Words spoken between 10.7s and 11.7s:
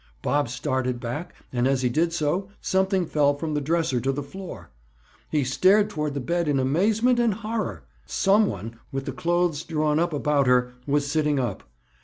was sitting up.